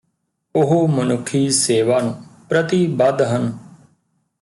ਉਹ 0.55 0.87
ਮਨੁੱਖੀ 0.87 1.49
ਸੇਵਾ 1.49 1.99
ਨੂੰ 1.99 2.15
ਪ੍ਰਤੀਬੱਧ 2.49 3.21
ਹਨ 3.21 3.51